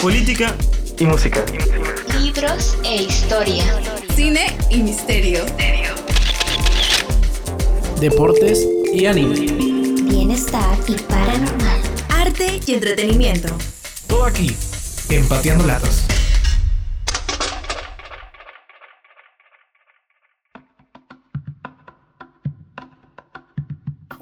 [0.00, 0.54] política
[0.98, 1.44] y música.
[2.20, 3.64] Libros e historia.
[4.14, 5.44] Cine y misterio.
[8.00, 9.34] Deportes y anime.
[10.04, 11.80] Bienestar y paranormal.
[12.10, 13.48] Arte y entretenimiento.
[14.06, 14.54] Todo aquí,
[15.10, 16.07] empateando latas.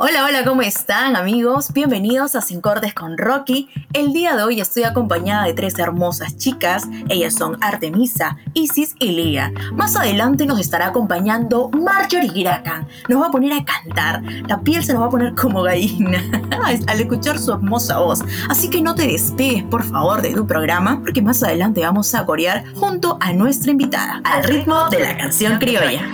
[0.09, 1.73] Hola, hola, ¿cómo están amigos?
[1.73, 3.69] Bienvenidos a Sin Cortes con Rocky.
[3.93, 6.85] El día de hoy estoy acompañada de tres hermosas chicas.
[7.09, 9.53] Ellas son Artemisa, Isis y Lía.
[9.73, 12.87] Más adelante nos estará acompañando Marjorie Giracan.
[13.09, 14.23] Nos va a poner a cantar.
[14.47, 16.23] La piel se nos va a poner como gallina
[16.87, 18.21] al escuchar su hermosa voz.
[18.49, 22.25] Así que no te despegues, por favor, de tu programa, porque más adelante vamos a
[22.25, 26.09] corear junto a nuestra invitada, al ritmo de la canción criolla.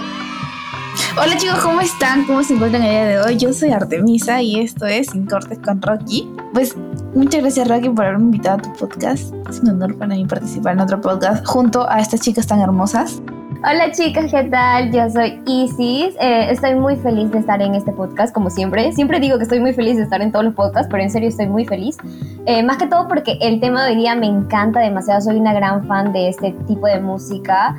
[1.15, 2.25] Hola chicos, ¿cómo están?
[2.25, 3.37] ¿Cómo se encuentran el día de hoy?
[3.37, 6.27] Yo soy Artemisa y esto es Sin Cortes con Rocky.
[6.55, 6.75] Pues
[7.15, 9.34] muchas gracias Rocky por haberme invitado a tu podcast.
[9.50, 13.20] Es un honor para mí participar en otro podcast junto a estas chicas tan hermosas.
[13.62, 14.91] Hola chicas, ¿qué tal?
[14.91, 16.14] Yo soy Isis.
[16.19, 18.91] Eh, estoy muy feliz de estar en este podcast, como siempre.
[18.92, 21.28] Siempre digo que estoy muy feliz de estar en todos los podcasts, pero en serio
[21.28, 21.98] estoy muy feliz.
[22.47, 25.20] Eh, más que todo porque el tema de hoy día me encanta demasiado.
[25.20, 27.77] Soy una gran fan de este tipo de música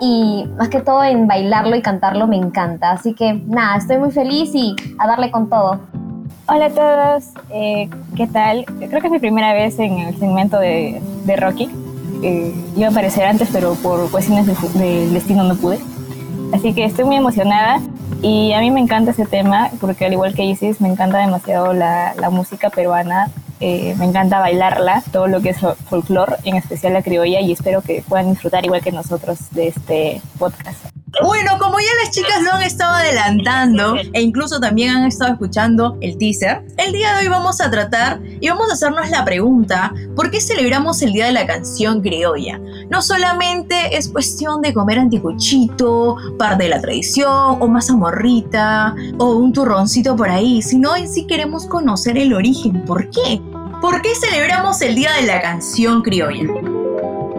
[0.00, 2.92] y más que todo en bailarlo y cantarlo me encanta.
[2.92, 5.80] Así que nada, estoy muy feliz y a darle con todo.
[6.46, 8.64] Hola a todos, eh, ¿qué tal?
[8.64, 11.68] Creo que es mi primera vez en el segmento de, de Rocky.
[12.22, 15.78] Eh, iba a aparecer antes, pero por cuestiones del destino no pude.
[16.52, 17.80] Así que estoy muy emocionada
[18.22, 21.74] y a mí me encanta ese tema porque al igual que Isis, me encanta demasiado
[21.74, 26.92] la, la música peruana eh, me encanta bailarla, todo lo que es folclore, en especial
[26.92, 30.88] la criolla, y espero que puedan disfrutar igual que nosotros de este podcast.
[31.22, 35.96] Bueno, como ya las chicas lo han estado adelantando e incluso también han estado escuchando
[36.00, 39.92] el teaser, el día de hoy vamos a tratar y vamos a hacernos la pregunta,
[40.14, 42.60] ¿por qué celebramos el Día de la Canción Criolla?
[42.90, 49.36] No solamente es cuestión de comer anticuchito, parte de la tradición, o masa morrita, o
[49.36, 53.40] un turroncito por ahí, sino en sí queremos conocer el origen, ¿por qué?
[53.80, 56.48] ¿Por qué celebramos el Día de la Canción Criolla?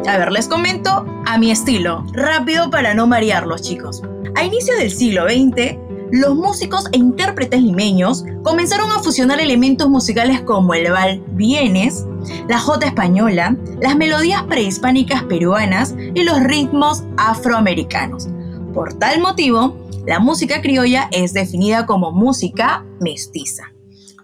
[0.07, 4.01] A ver, les comento a mi estilo, rápido para no marearlos chicos.
[4.35, 5.77] A inicios del siglo XX,
[6.11, 12.05] los músicos e intérpretes limeños comenzaron a fusionar elementos musicales como el bal vienes,
[12.47, 18.29] la jota española, las melodías prehispánicas peruanas y los ritmos afroamericanos.
[18.73, 19.75] Por tal motivo,
[20.07, 23.73] la música criolla es definida como música mestiza.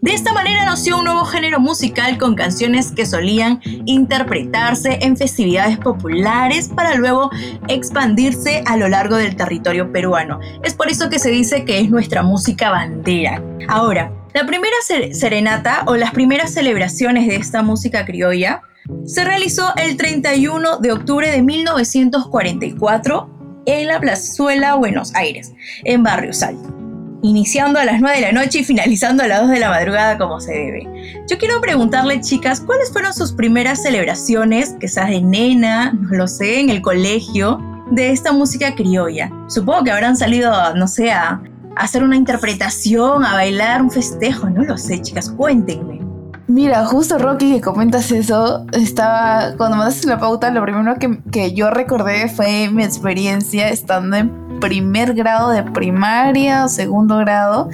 [0.01, 5.77] De esta manera nació un nuevo género musical con canciones que solían interpretarse en festividades
[5.77, 7.29] populares para luego
[7.67, 10.39] expandirse a lo largo del territorio peruano.
[10.63, 13.41] Es por eso que se dice que es nuestra música bandera.
[13.67, 14.75] Ahora, la primera
[15.11, 18.61] serenata o las primeras celebraciones de esta música criolla
[19.05, 26.33] se realizó el 31 de octubre de 1944 en la Plazuela Buenos Aires, en Barrio
[26.33, 26.84] Salto
[27.21, 30.17] iniciando a las 9 de la noche y finalizando a las 2 de la madrugada
[30.17, 30.87] como se debe.
[31.29, 36.59] Yo quiero preguntarle, chicas, ¿cuáles fueron sus primeras celebraciones, quizás de nena, no lo sé,
[36.59, 37.59] en el colegio,
[37.91, 39.31] de esta música criolla?
[39.47, 41.41] Supongo que habrán salido, no sé, a,
[41.75, 46.01] hacer una interpretación, a bailar un festejo, no lo sé, chicas, cuéntenme.
[46.47, 51.53] Mira, justo Rocky que comentas eso, estaba, cuando mandaste la pauta, lo primero que, que
[51.53, 57.69] yo recordé fue mi experiencia estando en primer grado de primaria o segundo grado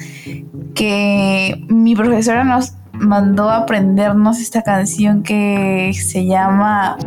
[0.74, 6.98] que mi profesora nos mandó aprendernos esta canción que se llama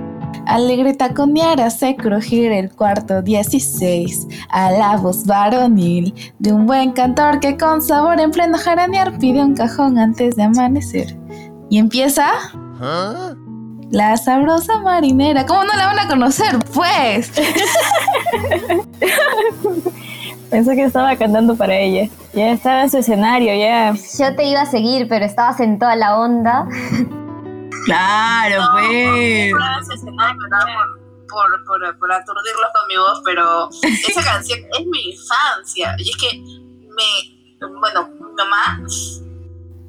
[0.47, 7.41] Alegre taconear hace crujir el cuarto 16 a la voz varonil de un buen cantor
[7.41, 11.17] que con sabor en pleno jaranear pide un cajón antes de amanecer.
[11.71, 12.29] Y empieza...
[12.81, 13.35] ¿Ah?
[13.91, 15.47] La sabrosa marinera.
[15.47, 16.59] ¿Cómo no la van a conocer?
[16.73, 17.31] Pues.
[20.51, 22.09] Pensé que estaba cantando para ella.
[22.33, 23.95] Ya estaba en su escenario, ya.
[24.19, 26.67] Yo te iba a seguir, pero estabas en toda la onda.
[27.85, 29.53] Claro, pues.
[31.29, 33.69] Por, por, por, aturdirlos con mi voz, pero
[34.09, 35.97] esa canción es mi infancia.
[35.99, 37.69] Y es que me.
[37.81, 38.79] Bueno, mi mamá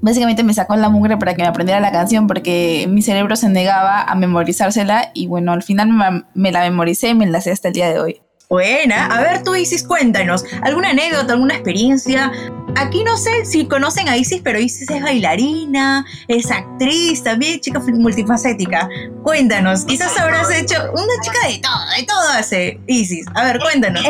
[0.06, 3.50] básicamente me sacó la mugre para que me aprendiera la canción porque mi cerebro se
[3.50, 5.90] negaba a memorizársela y bueno, al final
[6.36, 8.22] me, la memoricé y me la sé hasta el día de hoy.
[8.48, 12.32] Buena, a ver tú Isis, cuéntanos, ¿alguna anécdota, alguna experiencia?
[12.76, 17.80] Aquí no sé si conocen a Isis, pero Isis es bailarina, es actriz, también chica
[17.80, 18.88] multifacética.
[19.24, 23.26] Cuéntanos, quizás habrás hecho una chica de todo, de todo hace Isis.
[23.34, 24.04] A ver, cuéntanos.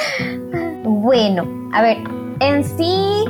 [0.84, 1.98] bueno, a ver,
[2.40, 3.26] en sí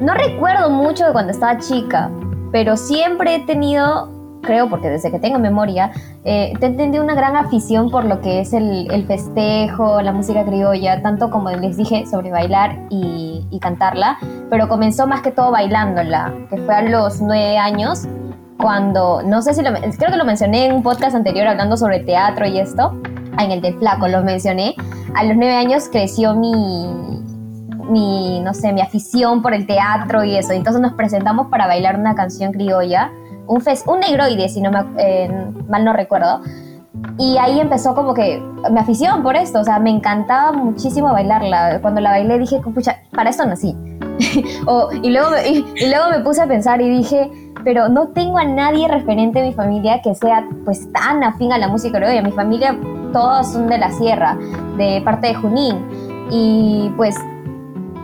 [0.00, 2.10] no recuerdo mucho de cuando estaba chica,
[2.52, 5.92] pero siempre he tenido creo porque desde que tengo memoria,
[6.24, 11.02] eh, te entendí una gran afición por lo que es el, festejo, la música criolla,
[11.02, 14.18] tanto como les dije sobre bailar y, y, cantarla,
[14.48, 18.06] pero comenzó más que todo bailándola, que fue a los nueve años,
[18.58, 22.00] cuando, no sé si lo, creo que lo mencioné en un podcast anterior hablando sobre
[22.00, 23.00] teatro y esto,
[23.38, 24.74] en el del flaco lo mencioné,
[25.14, 27.19] a los nueve años creció mi,
[27.90, 30.52] mi, no sé, mi afición por el teatro y eso.
[30.52, 33.10] Entonces nos presentamos para bailar una canción criolla,
[33.46, 35.30] un, fes, un negroide, si no me, eh,
[35.68, 36.40] mal no recuerdo.
[37.18, 41.80] Y ahí empezó como que mi afición por esto, o sea, me encantaba muchísimo bailarla.
[41.80, 43.76] Cuando la bailé dije, pucha, para esto nací.
[44.66, 47.30] o, y, luego me, y, y, luego me puse a pensar y dije,
[47.64, 51.58] pero no tengo a nadie referente en mi familia que sea pues tan afín a
[51.58, 52.22] la música criolla.
[52.22, 52.76] Mi familia
[53.12, 54.36] todos son de la sierra,
[54.76, 55.76] de parte de Junín.
[56.30, 57.16] Y pues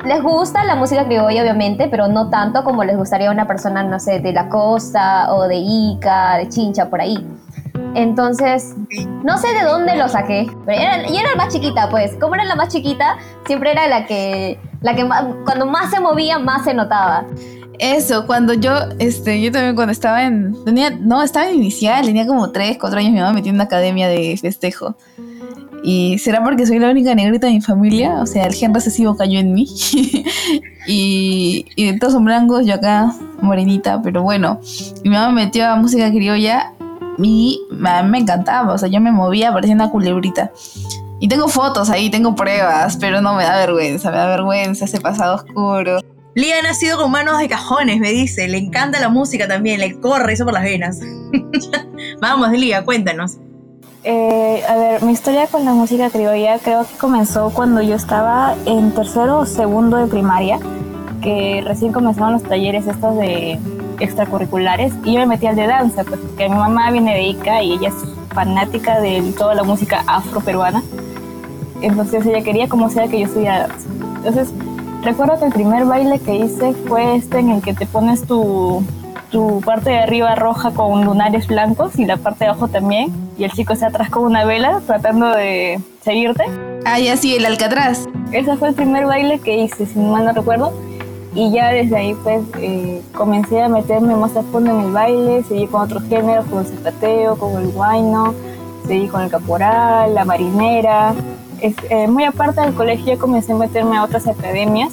[0.06, 3.82] les gusta la música criolla, obviamente, pero no tanto como les gustaría a una persona,
[3.82, 7.26] no sé, de la costa o de Ica, de Chincha, por ahí.
[7.94, 8.74] Entonces,
[9.24, 10.46] no sé de dónde lo saqué.
[10.64, 12.14] Pero era, y era la más chiquita, pues.
[12.20, 13.16] Como era la más chiquita,
[13.46, 17.24] siempre era la que, la que más, cuando más se movía, más se notaba.
[17.78, 22.26] Eso, cuando yo, este, yo también cuando estaba en, tenía, no, estaba en inicial, tenía
[22.26, 24.96] como 3, 4 años, mi mamá me metió en una academia de festejo.
[25.88, 29.16] Y será porque soy la única negrita de mi familia, o sea, el gen recesivo
[29.16, 29.68] cayó en mí.
[30.88, 34.58] y, y todos son blancos, yo acá morenita, pero bueno,
[35.04, 36.72] mi mamá me metió a música criolla
[37.18, 40.50] y me, me encantaba, o sea, yo me movía, parecía una culebrita.
[41.20, 45.00] Y tengo fotos ahí, tengo pruebas, pero no me da vergüenza, me da vergüenza ese
[45.00, 46.00] pasado oscuro.
[46.34, 48.48] Lía ha nacido con manos de cajones, me dice.
[48.48, 51.00] Le encanta la música también, le corre eso por las venas.
[52.20, 53.38] Vamos, Lía, cuéntanos.
[54.08, 58.54] Eh, a ver, mi historia con la música criolla creo que comenzó cuando yo estaba
[58.64, 60.60] en tercero o segundo de primaria,
[61.20, 63.58] que recién comenzaron los talleres estos de
[63.98, 67.64] extracurriculares y yo me metí al de danza, pues porque mi mamá viene de Ica
[67.64, 67.96] y ella es
[68.32, 70.84] fanática de toda la música afroperuana.
[71.80, 73.88] Entonces ella quería como sea que yo estudiara danza.
[74.18, 74.52] Entonces
[75.02, 78.84] recuerdo que el primer baile que hice fue este en el que te pones tu,
[79.30, 83.12] tu parte de arriba roja con lunares blancos y la parte de abajo también.
[83.38, 86.44] Y el chico está atrás con una vela tratando de seguirte.
[86.84, 88.06] Ah, ya sí, el Alcatraz.
[88.32, 90.72] Ese fue el primer baile que hice, si mal no recuerdo.
[91.34, 95.42] Y ya desde ahí pues eh, comencé a meterme más a fondo en el baile,
[95.42, 98.34] seguí con otros géneros como el zapateo, como el guayno,
[98.86, 101.14] seguí con el caporal, la marinera.
[101.60, 104.92] Es, eh, muy aparte del colegio comencé a meterme a otras academias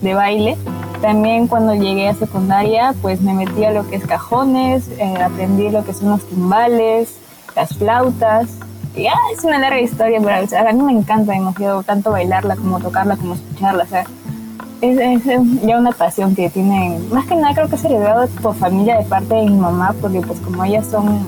[0.00, 0.56] de baile.
[1.02, 5.68] También cuando llegué a secundaria pues me metí a lo que es cajones, eh, aprendí
[5.68, 7.16] lo que son los timbales,
[7.56, 8.48] las flautas.
[8.94, 12.12] Y ah, es una larga historia, pero o sea, a mí me encanta demasiado tanto
[12.12, 13.82] bailarla como tocarla como escucharla.
[13.82, 14.04] O sea,
[14.80, 18.54] es, es, ya una pasión que tienen, más que nada creo que es heredado por
[18.54, 21.26] familia de parte de mi mamá, porque pues como ellas son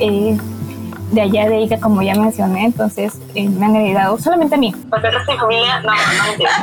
[0.00, 0.36] eh,
[1.12, 4.74] de allá de Ica, como ya mencioné, entonces eh, me han heredado solamente a mí.
[4.90, 5.92] Porque el resto de mi familia, no,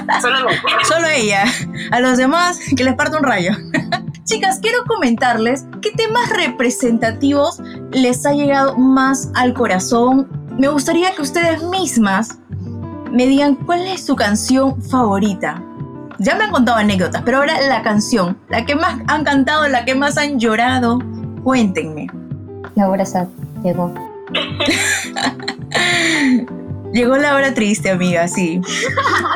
[0.05, 0.55] no solo a mí.
[0.83, 1.43] Solo ella.
[1.91, 3.53] A los demás, que les parta un rayo.
[4.23, 7.61] Chicas, quiero comentarles qué temas representativos
[7.91, 10.27] les ha llegado más al corazón.
[10.57, 12.37] Me gustaría que ustedes mismas
[13.11, 15.61] me digan cuál es su canción favorita.
[16.19, 19.85] Ya me han contado anécdotas, pero ahora la canción, la que más han cantado, la
[19.85, 20.99] que más han llorado,
[21.43, 22.07] cuéntenme.
[22.75, 23.27] La hora sad
[23.63, 23.93] llegó.
[26.93, 28.59] Llegó la hora triste, amiga, sí.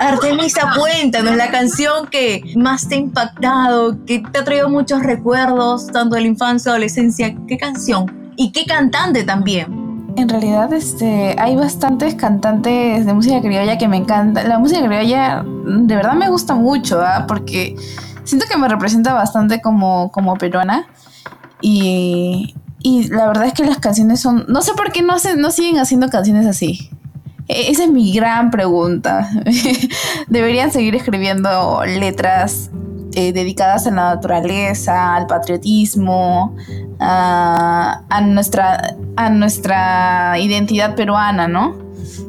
[0.02, 5.88] Artemisa, cuéntanos la canción que más te ha impactado, que te ha traído muchos recuerdos,
[5.88, 7.34] tanto de la infancia, adolescencia.
[7.48, 8.34] ¿Qué canción?
[8.36, 9.86] Y qué cantante también.
[10.18, 14.44] En realidad, este, hay bastantes cantantes de música criolla que me encanta.
[14.44, 17.26] La música criolla de verdad me gusta mucho, ¿ah?
[17.26, 17.76] porque
[18.26, 20.88] siento que me representa bastante como, como peruana.
[21.62, 22.54] Y,
[22.86, 24.46] y la verdad es que las canciones son.
[24.48, 26.92] No sé por qué no, hacen, no siguen haciendo canciones así.
[27.48, 29.28] E, Esa es mi gran pregunta.
[30.28, 32.70] Deberían seguir escribiendo letras
[33.16, 36.56] eh, dedicadas a la naturaleza, al patriotismo,
[37.00, 41.76] a, nuestra, a nuestra identidad peruana, ¿no?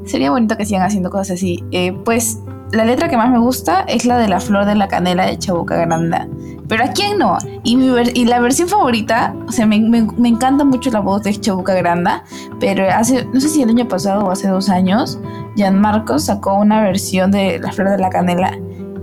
[0.07, 1.63] Sería bonito que sigan haciendo cosas así.
[1.71, 2.39] Eh, pues
[2.73, 5.39] la letra que más me gusta es la de la flor de la canela de
[5.39, 6.29] Chabuca Granda.
[6.69, 7.39] Pero a quién no?
[7.63, 12.25] Y, la versión favorita, o sea, me, encanta mucho la voz de Chabuca Granda,
[12.59, 15.21] pero hace, no sé si el año pasado o hace dos años,
[15.57, 18.59] Jan Marcos sacó una versión de la flor de la canela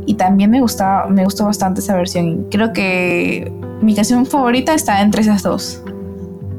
[0.06, 2.48] y también me gustaba, me gustó bastante esa versión.
[2.52, 5.82] Creo que mi canción favorita está entre esas dos,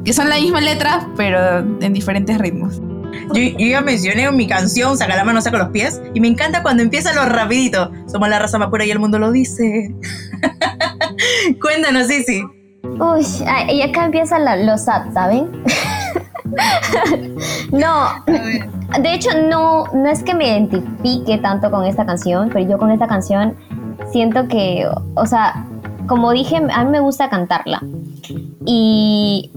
[0.04, 2.80] que son la misma letra, pero en diferentes ritmos.
[3.33, 6.28] Yo, yo ya mencioné en mi canción, saca la mano, saca los pies, y me
[6.28, 7.90] encanta cuando empieza lo rapidito.
[8.06, 9.94] Somos la raza más pura y el mundo lo dice.
[11.61, 12.42] Cuéntanos, Sisi.
[12.83, 13.25] Uy,
[13.73, 15.50] y acá empieza la, los sad, ¿saben?
[17.73, 22.78] no, de hecho no, no es que me identifique tanto con esta canción, pero yo
[22.78, 23.56] con esta canción
[24.12, 25.66] siento que, o sea,
[26.06, 27.83] como dije, a mí me gusta cantarla.
[28.64, 29.50] Y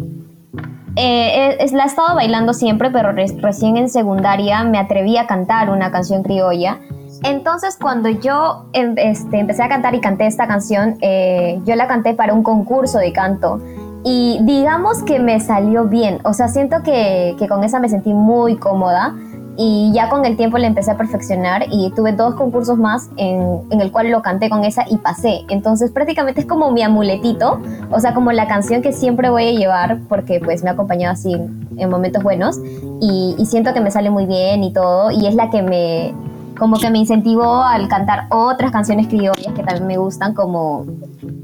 [0.98, 5.28] eh, es- la he estado bailando siempre, pero re- recién en secundaria me atreví a
[5.28, 6.80] cantar una canción criolla.
[7.24, 11.88] Entonces, cuando yo em- este, empecé a cantar y canté esta canción, eh, yo la
[11.88, 13.60] canté para un concurso de canto.
[14.04, 16.20] Y digamos que me salió bien.
[16.24, 19.16] O sea, siento que, que con esa me sentí muy cómoda.
[19.58, 23.62] Y ya con el tiempo la empecé a perfeccionar y tuve dos concursos más en,
[23.72, 25.42] en el cual lo canté con esa y pasé.
[25.50, 27.60] Entonces prácticamente es como mi amuletito,
[27.90, 31.14] o sea, como la canción que siempre voy a llevar porque pues me ha acompañado
[31.14, 32.60] así en momentos buenos
[33.02, 36.14] y, y siento que me sale muy bien y todo y es la que me
[36.58, 40.86] como que me incentivó al cantar otras canciones criollas que también me gustan como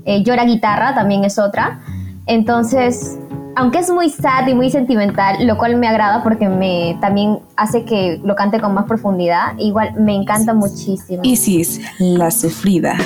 [0.06, 1.80] eh, Llora Guitarra también es otra.
[2.26, 3.20] Entonces,
[3.56, 7.86] aunque es muy sad y muy sentimental, lo cual me agrada porque me también hace
[7.86, 11.22] que lo cante con más profundidad, igual me encanta muchísimo.
[11.24, 12.96] Isis, la sufrida.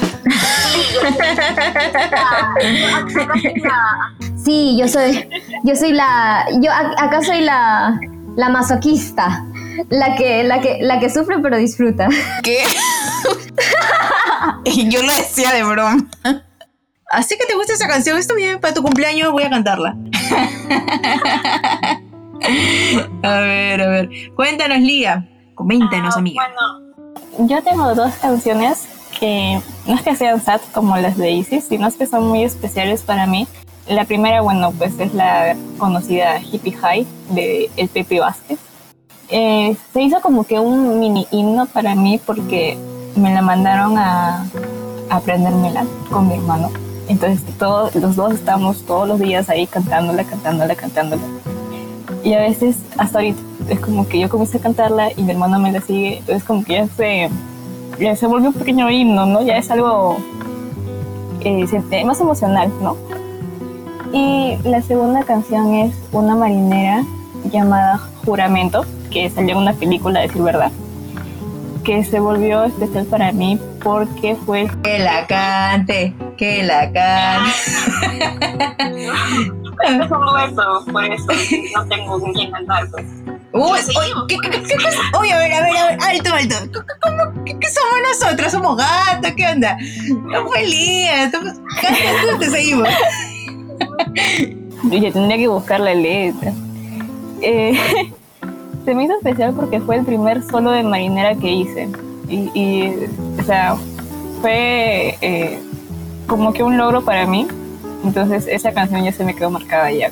[4.35, 5.27] Sí, yo soy,
[5.63, 7.99] yo soy la, yo acá soy la,
[8.37, 9.45] la masoquista,
[9.89, 12.07] la que, la que, la que sufre pero disfruta.
[12.43, 12.59] ¿Qué?
[14.89, 15.97] Yo lo decía de broma.
[17.09, 19.95] Así que te gusta esa canción, está bien, para tu cumpleaños voy a cantarla.
[23.23, 24.09] a ver, a ver.
[24.35, 25.27] Cuéntanos, Lía.
[25.55, 26.43] Coméntanos, Ah, amiga.
[27.37, 28.87] Bueno, Yo tengo dos canciones
[29.19, 32.43] que no es que sean sad como las de Isis, sino es que son muy
[32.43, 33.47] especiales para mí.
[33.87, 38.59] La primera, bueno, pues es la conocida Hippie High de El Pepe Vázquez.
[39.29, 42.77] Eh, se hizo como que un mini himno para mí porque
[43.15, 44.41] me la mandaron a,
[45.09, 46.69] a aprendérmela con mi hermano.
[47.07, 51.21] Entonces todos, los dos estábamos todos los días ahí cantándola, cantándola, cantándola.
[52.23, 55.59] Y a veces, hasta ahorita, es como que yo comencé a cantarla y mi hermano
[55.59, 56.21] me la sigue.
[56.27, 57.29] Es como que ya se,
[57.99, 59.41] ya se volvió un pequeño himno, ¿no?
[59.41, 60.17] Ya es algo
[61.41, 62.97] eh, más emocional, ¿no?
[64.13, 67.03] Y la segunda canción es una marinera
[67.51, 70.71] llamada Juramento, que salió en una película, decir verdad,
[71.83, 77.51] que se volvió especial para mí porque fue Que la cante, que la cante.
[79.83, 81.25] es un dueto, por eso
[81.75, 83.05] no tengo con quién cantar, pues.
[83.53, 83.79] Uy,
[84.27, 84.59] ¿qué, qué, qué?
[85.19, 86.55] Uy, a ver, a ver, a ver, alto, alto.
[87.01, 88.51] ¿Cómo- qué, qué somos nosotros?
[88.51, 89.31] ¿Somos gatos?
[89.35, 89.77] ¿Qué onda?
[90.25, 91.39] No fue Lía, tú,
[92.39, 92.87] te seguimos.
[94.83, 96.53] Yo ya tendría que buscar la letra.
[97.41, 97.73] Eh,
[98.85, 101.89] se me hizo especial porque fue el primer solo de marinera que hice.
[102.27, 102.93] Y, y,
[103.39, 103.75] o sea,
[104.41, 105.59] fue eh,
[106.27, 107.47] como que un logro para mí.
[108.03, 110.11] Entonces esa canción ya se me quedó marcada ya.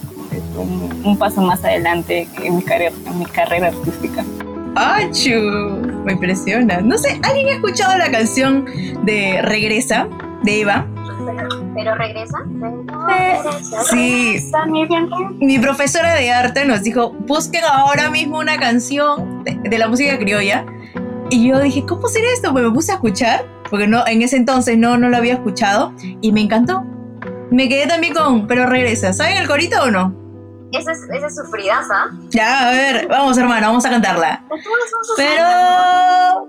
[0.57, 4.23] Un, un paso más adelante en mi carrera, en mi carrera artística.
[4.75, 5.81] ¡Achu!
[6.03, 6.81] Me impresiona.
[6.81, 8.65] No sé, ¿alguien ha escuchado la canción
[9.03, 10.07] de Regresa,
[10.43, 10.85] de Eva?
[11.73, 12.37] Pero regresa.
[13.89, 15.07] Sí, Está muy bien.
[15.39, 20.17] mi profesora de arte nos dijo, busquen ahora mismo una canción de, de la música
[20.17, 20.65] criolla.
[21.29, 22.51] Y yo dije, ¿cómo será esto?
[22.51, 25.93] Pues me puse a escuchar, porque no, en ese entonces no, no lo había escuchado,
[26.21, 26.83] y me encantó.
[27.51, 29.13] Me quedé también con, pero regresa.
[29.13, 30.25] ¿Saben el corito o no?
[30.71, 32.09] Esa es, esa es sufridaza.
[32.29, 34.43] Ya, a ver, vamos hermano, vamos a cantarla.
[35.15, 35.43] Pero,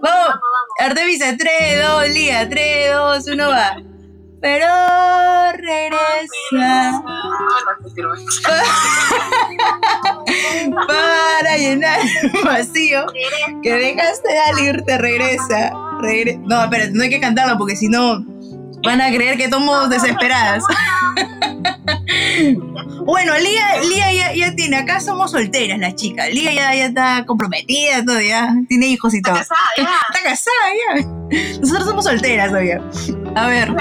[0.02, 0.40] vamos,
[0.80, 3.76] Artemisa, 3, 2, Lía, 3, 2, 1, va.
[4.40, 4.66] Pero
[5.52, 6.92] regresa
[10.86, 13.06] para llenar el vacío
[13.62, 15.72] que dejaste al irte, regresa.
[16.00, 18.24] Regre- no, espérate, no hay que cantarla porque si no
[18.84, 20.62] van a creer que estamos desesperadas.
[23.04, 26.28] bueno, Lía, Lía ya, ya tiene, acá somos solteras las chicas.
[26.32, 29.34] Lía ya, ya está comprometida, todo ya, tiene hijos y todo.
[29.34, 29.88] Casada, ya.
[30.14, 31.06] Está casada ya.
[31.60, 32.80] Nosotros somos solteras todavía.
[33.34, 33.70] A ver,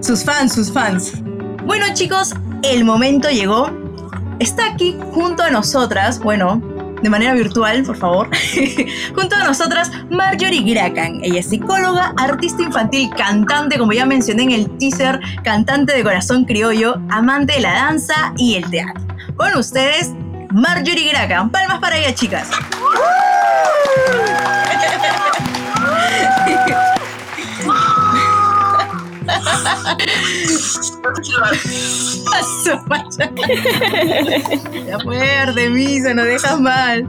[0.00, 1.12] sus fans, sus fans.
[1.64, 3.70] Bueno, chicos, el momento llegó.
[4.38, 6.62] Está aquí junto a nosotras, bueno,
[7.02, 8.30] de manera virtual, por favor.
[9.14, 11.20] junto a nosotras, Marjorie Gracan.
[11.22, 16.44] Ella es psicóloga, artista infantil, cantante, como ya mencioné en el teaser, cantante de corazón
[16.44, 19.02] criollo, amante de la danza y el teatro.
[19.36, 20.12] Con ustedes,
[20.50, 21.50] Marjorie Gracan.
[21.50, 22.48] Palmas para ella, chicas.
[32.34, 33.30] A su madre.
[34.86, 37.06] Ya fue, Artemisa, no dejas mal.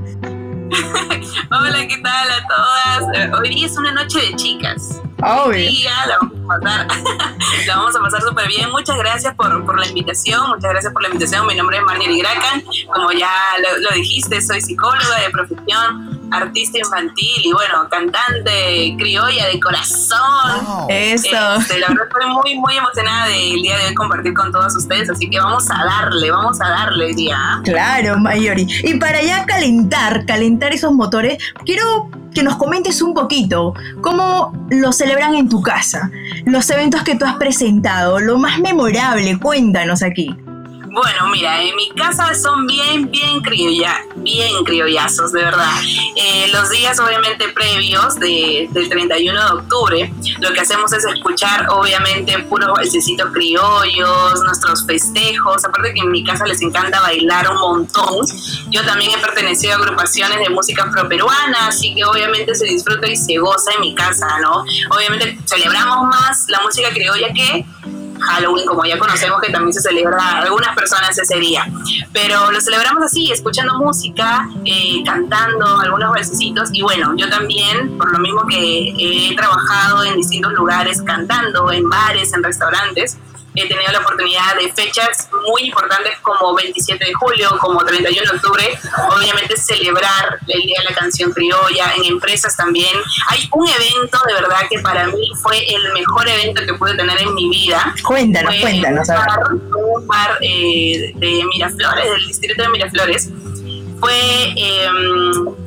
[1.50, 3.16] Hola, ¿qué tal a todas?
[3.16, 5.02] Eh, Hoy día es una noche de chicas.
[5.24, 5.68] Obvio.
[5.70, 6.88] día, la vamos a pasar,
[7.68, 8.70] la vamos a pasar súper bien.
[8.70, 11.48] Muchas gracias por, por la invitación, muchas gracias por la invitación.
[11.48, 12.64] Mi nombre es Marjorie Gracan,
[12.94, 19.48] como ya lo, lo dijiste, soy psicóloga de profesión, artista infantil y bueno, cantante criolla
[19.48, 20.88] de corazón.
[20.90, 21.28] Eso.
[21.60, 25.10] Este, la verdad estoy muy, muy emocionada del día de hoy compartir con todos ustedes,
[25.10, 27.38] así que vamos a darle, vamos a darle el día.
[27.38, 27.62] ¿ah?
[27.64, 28.68] Claro, Mayori.
[28.84, 34.92] Y para ya calentar, calentar esos motores, quiero que nos comentes un poquito cómo lo
[34.92, 36.12] celebran en tu casa,
[36.46, 40.36] los eventos que tú has presentado, lo más memorable, cuéntanos aquí.
[40.90, 45.70] Bueno, mira, en mi casa son bien, bien criolla, bien criollazos, de verdad.
[46.16, 51.68] Eh, los días obviamente previos de- del 31 de octubre, lo que hacemos es escuchar
[51.70, 57.58] obviamente puros balsecitos criollos, nuestros festejos, aparte que en mi casa les encanta bailar un
[57.60, 58.26] montón.
[58.70, 63.18] Yo también he pertenecido a agrupaciones de música afroperuana, así que obviamente se disfruta y
[63.18, 64.64] se goza en mi casa, ¿no?
[64.96, 67.66] Obviamente celebramos más la música criolla que
[68.20, 71.66] Halloween, como ya conocemos que también se celebra algunas personas ese día.
[72.14, 76.70] Pero lo celebramos así, escuchando música, eh, cantando algunos versecitos.
[76.74, 81.90] Y bueno, yo también, por lo mismo que he trabajado en distintos lugares cantando, en
[81.90, 83.18] bares, en restaurantes,
[83.60, 88.38] he tenido la oportunidad de fechas muy importantes como 27 de julio, como 31 de
[88.38, 88.80] octubre,
[89.16, 92.96] obviamente celebrar el Día de la Canción Criolla, en empresas también.
[93.30, 97.22] Hay un evento de verdad que para mí fue el mejor evento que pude tener
[97.22, 97.96] en mi vida.
[98.04, 99.08] Cuéntanos, Fue cuéntanos.
[99.08, 103.30] Un bar, un bar, eh, de Miraflores, del distrito de Miraflores.
[104.00, 104.54] Fue,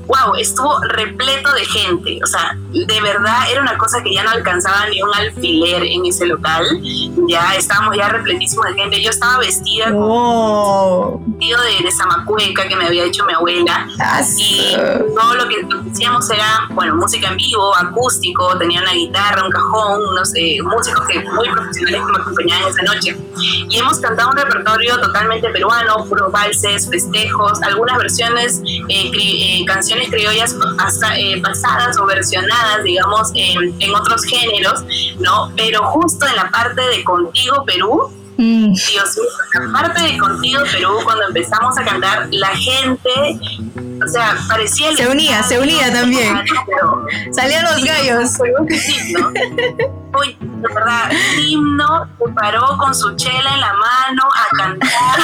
[0.06, 2.18] wow, estuvo repleto de gente.
[2.22, 6.06] O sea, de verdad era una cosa que ya no alcanzaba ni un alfiler en
[6.06, 6.64] ese local.
[7.28, 9.02] Ya estábamos ya repletísimos de gente.
[9.02, 11.14] Yo estaba vestida con Wow.
[11.16, 13.86] un vestido de, de zamacueca que me había hecho mi abuela.
[14.38, 15.04] Y Aso.
[15.14, 19.44] todo lo que, lo que hacíamos era, bueno, música en vivo, acústico, tenía una guitarra,
[19.44, 23.16] un cajón, unos eh, músicos que muy profesionales que me acompañaban esa noche.
[23.68, 29.99] Y hemos cantado un repertorio totalmente peruano, puros valses, festejos, algunas versiones, eh, eh, canciones
[30.08, 34.82] criollas hasta, eh, pasadas o versionadas, digamos, en, en otros géneros,
[35.18, 35.52] ¿no?
[35.56, 38.10] Pero justo en la parte de Contigo Perú,
[38.40, 43.38] Mm, Dios mío, aparte de Contigo Perú, cuando empezamos a cantar, la gente,
[44.02, 44.88] o sea, parecía...
[44.88, 46.40] el Se unía, se unía también.
[46.66, 48.34] Pero, Salían los gallos.
[48.38, 49.30] fue un himno.
[50.18, 55.20] Uy, de verdad, el himno se paró con su chela en la mano a cantar.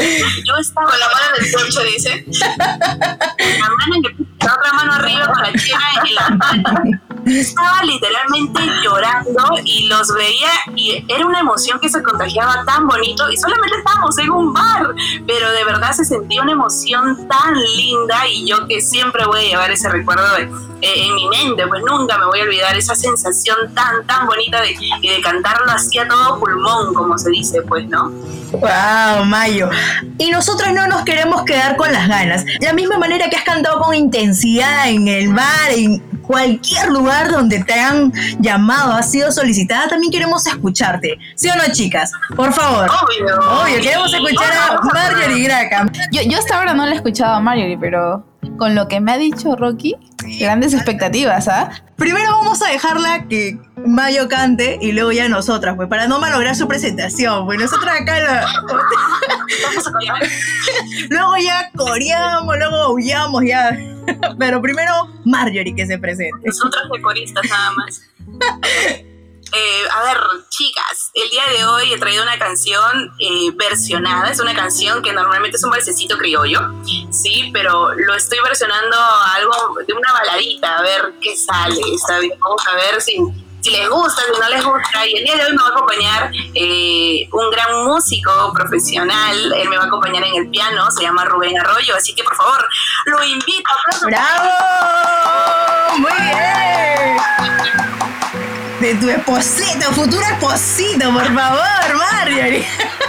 [0.44, 2.24] Yo estaba con la mano en el pecho, dice.
[2.38, 7.00] La mano en el la otra mano arriba con la chela en la mano.
[7.26, 13.30] Estaba literalmente llorando y los veía y era una emoción que se contagiaba tan bonito
[13.30, 14.88] y solamente estábamos en un bar,
[15.26, 19.48] pero de verdad se sentía una emoción tan linda y yo que siempre voy a
[19.48, 20.50] llevar ese recuerdo de-
[20.84, 24.60] eh, en mi mente, pues nunca me voy a olvidar esa sensación tan, tan bonita
[24.62, 28.10] de, y de cantarlo así a todo pulmón, como se dice, pues, ¿no?
[28.50, 29.70] Wow, Mayo.
[30.18, 32.44] Y nosotros no nos queremos quedar con las ganas.
[32.60, 37.62] La misma manera que has cantado con intensidad en el bar, en cualquier lugar donde
[37.64, 41.18] te han llamado, has sido solicitada, también queremos escucharte.
[41.34, 42.12] ¿Sí o no, chicas?
[42.34, 42.88] Por favor.
[42.88, 43.38] Obvio.
[43.38, 45.90] Obvio, queremos escuchar a Marjorie Graham.
[46.10, 48.24] Yo, yo hasta ahora no le he escuchado a Marjorie, pero
[48.58, 49.94] con lo que me ha dicho Rocky,
[50.40, 51.70] grandes expectativas, ¿ah?
[51.96, 56.54] Primero vamos a dejarla que Mayo cante y luego ya nosotras, pues, para no malograr
[56.56, 57.46] su presentación.
[57.46, 60.22] Pues nosotras acá la- Vamos a corear.
[61.10, 63.76] luego ya coreamos, luego aullamos, ya.
[64.38, 64.92] Pero primero
[65.24, 66.46] Marjorie que se presente.
[66.46, 68.02] Nosotros de coristas nada más.
[69.54, 74.30] Eh, a ver, chicas, el día de hoy he traído una canción eh, versionada.
[74.30, 76.60] Es una canción que normalmente es un balsecito criollo,
[77.10, 81.80] sí, pero lo estoy versionando a algo de una baladita, a ver qué sale.
[81.94, 83.18] Está bien, vamos a ver si,
[83.60, 85.06] si les gusta, si no les gusta.
[85.06, 89.52] Y el día de hoy me va a acompañar eh, un gran músico profesional.
[89.52, 91.94] Él me va a acompañar en el piano, se llama Rubén Arroyo.
[91.94, 92.66] Así que por favor,
[93.04, 93.70] lo invito.
[93.70, 94.06] aplausos.
[94.06, 94.50] ¡Bravo!
[95.98, 97.31] ¡Muy bien!
[98.82, 102.66] De tu esposito, futuro esposito, por favor, Marjorie.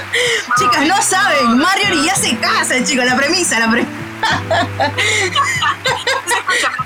[0.59, 3.91] Chicas, no saben, Marjorie ya se casa, chicos, la premisa, la premisa.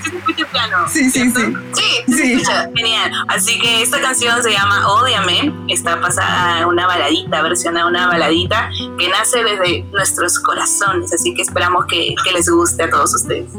[0.02, 0.88] se escucha, piano.
[0.90, 1.54] Sí, sí, sí.
[1.74, 2.32] Sí, Sí.
[2.32, 2.70] escucha.
[2.74, 3.12] Genial.
[3.28, 5.52] Así que esta canción se llama Ódiame.
[5.68, 11.12] Está basada en una baladita, versionada una baladita que nace desde nuestros corazones.
[11.12, 13.50] Así que esperamos que, que les guste a todos ustedes.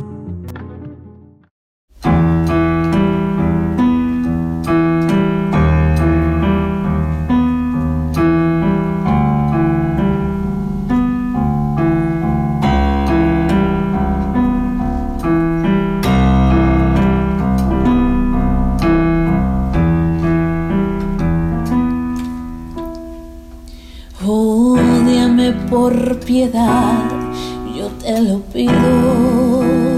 [26.47, 29.88] Yo te lo pido.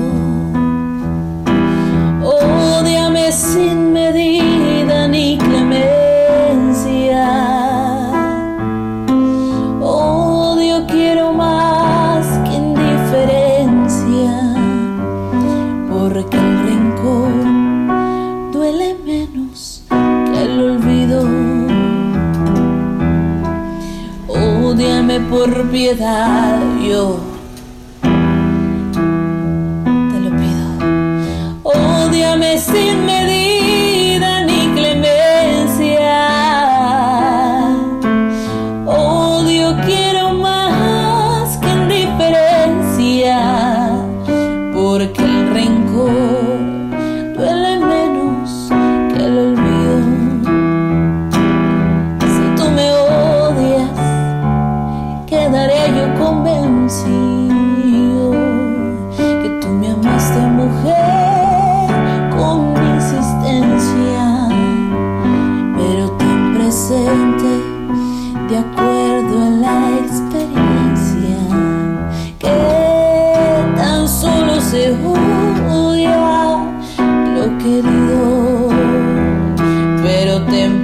[25.32, 27.18] Por piedad, yo
[30.12, 30.68] te lo pido.
[31.64, 33.21] Ódiame sin medida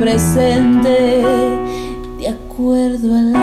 [0.07, 1.21] presente
[2.17, 3.36] de acuerdo a la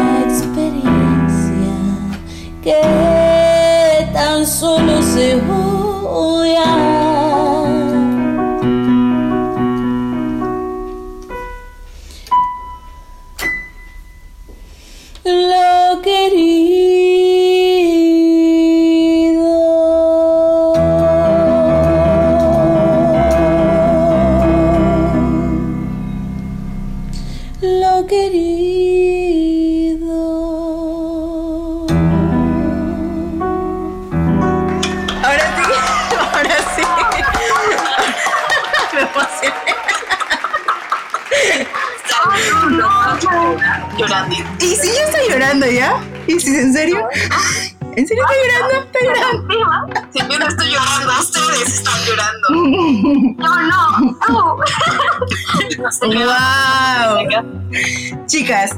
[58.45, 58.73] Chicas,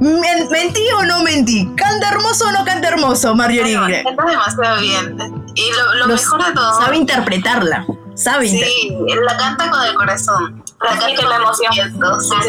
[0.00, 1.70] ¿men- ¿mentí o no mentí?
[1.76, 4.02] ¿Canta hermoso o no canta hermoso, Marjorie Ingrid?
[4.02, 5.16] Canta demasiado bien.
[5.54, 6.80] Y lo, lo Los- mejor de todo.
[6.80, 7.84] Sabe interpretarla.
[8.14, 8.48] Sabe.
[8.48, 10.64] Sí, la canta con el corazón.
[10.80, 11.72] Con la emoción.
[11.94, 12.40] Emoción.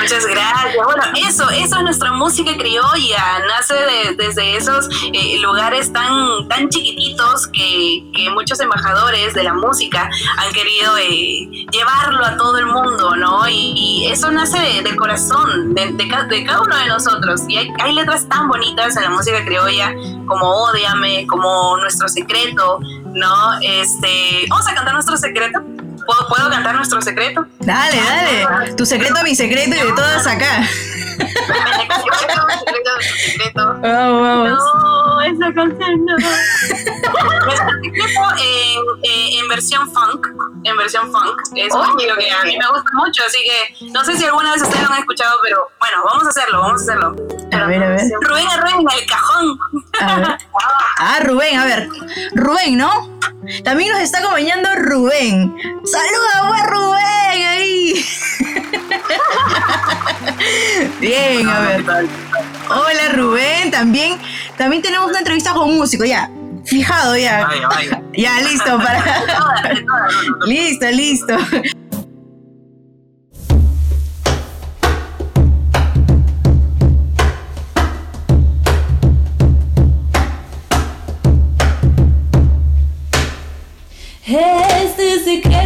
[0.00, 0.74] Muchas gracias.
[0.84, 3.38] Bueno, eso, eso es nuestra música criolla.
[3.48, 9.54] Nace de- desde esos eh, lugares tan, tan chiquititos que, que muchos embajadores de la
[9.54, 13.48] música han querido eh, llevarlo a todo el mundo, ¿no?
[13.48, 17.42] Y, y eso nace de- del corazón de, de cada uno de nosotros.
[17.48, 19.94] Y hay, hay letras tan bonitas en la música criolla
[20.26, 22.80] como Ódiame, como Nuestro Secreto,
[23.14, 23.52] ¿no?
[23.62, 25.60] Este, vamos a cantar Nuestro Secreto.
[26.06, 27.46] ¿Puedo, ¿Puedo cantar Nuestro Secreto?
[27.60, 28.74] Dale, dale.
[28.74, 30.64] Tu secreto, mi secreto y de todas acá.
[31.16, 32.90] secreto, secreto,
[33.26, 33.80] secreto.
[33.80, 34.48] Vamos, vamos.
[34.48, 36.16] No, esa canción no.
[36.16, 40.26] Nuestro secreto en, eh, en versión funk,
[40.64, 41.40] en versión funk.
[41.56, 44.52] Es un estilo que a mí me gusta mucho, así que no sé si alguna
[44.52, 47.16] vez ustedes lo han escuchado, pero bueno, vamos a hacerlo, vamos a hacerlo.
[47.52, 48.00] A ver, a ver.
[48.22, 49.58] Rubén Rubén en el cajón.
[50.00, 50.38] A ver.
[50.98, 51.88] Ah, Rubén, a ver.
[52.34, 53.14] Rubén, ¿no?
[53.62, 55.54] También nos está acompañando Rubén.
[55.94, 58.04] Saluda, buen Rubén, ahí.
[61.00, 61.84] Bien, a ver.
[62.68, 63.70] Hola, Rubén.
[63.70, 64.18] También,
[64.56, 66.28] también tenemos una entrevista con músico, ya.
[66.64, 67.46] Fijado, ya.
[67.46, 68.02] Vaya, vaya.
[68.12, 69.22] Ya, listo, para.
[70.46, 71.36] Listo, listo.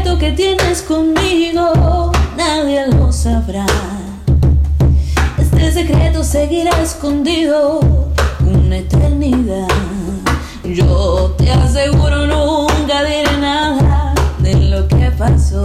[0.09, 3.67] Secreto que tienes conmigo, nadie lo sabrá.
[5.37, 7.81] Este secreto seguirá escondido
[8.41, 9.69] una eternidad.
[10.65, 15.63] Yo te aseguro nunca diré nada de lo que pasó.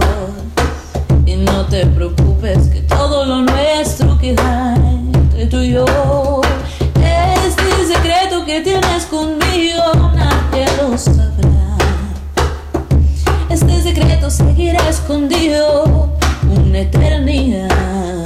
[1.26, 4.74] Y no te preocupes que todo lo nuestro queda
[5.14, 6.43] entre tú y yo.
[14.54, 16.12] Seguirá escondido
[16.48, 18.22] una eternidad.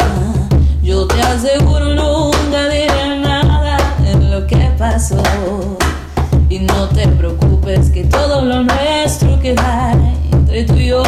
[0.83, 5.23] Yo te aseguro nunca diré nada de lo que pasó.
[6.51, 9.95] Y no te preocupes que todo lo nuestro queda
[10.31, 11.03] entre tú y yo.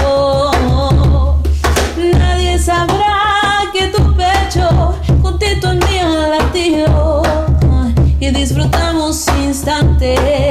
[2.18, 6.00] Nadie sabrá que tu pecho juntito al mío
[8.32, 10.49] disfrutamos instantes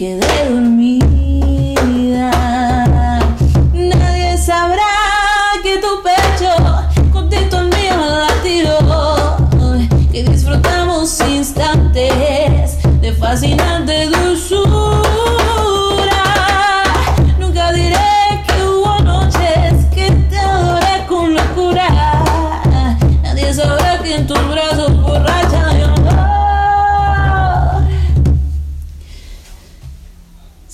[0.00, 0.79] quedé dormida.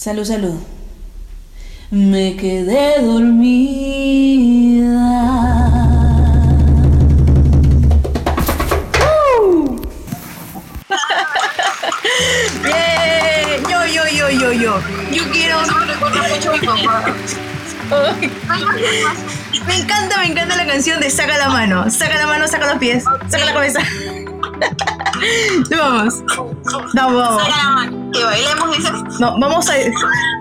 [0.07, 0.55] Salud, salud.
[1.90, 4.87] Me quedé dormida.
[12.62, 13.64] Bien.
[13.69, 14.81] Yo, yo, yo, yo, yo.
[15.11, 15.59] Yo quiero.
[19.66, 21.90] Me encanta, me encanta la canción de Saca la mano.
[21.90, 23.81] Saca la mano, saca los pies, saca la cabeza.
[25.77, 26.23] Vamos.
[26.95, 27.42] No, vamos.
[27.42, 28.06] Saca la mano.
[28.16, 28.92] Que bailemos, dices.
[29.20, 29.74] No, vamos a.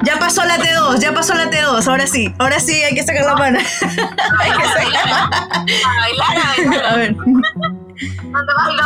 [0.03, 1.87] Ya pasó la T2, ya pasó la T2.
[1.87, 3.59] Ahora sí, ahora sí hay que sacar la mano.
[4.39, 5.09] hay que sacar.
[5.09, 5.65] A
[5.99, 6.85] bailar, a bailar.
[6.85, 8.83] A ver, ¿Dónde bailo?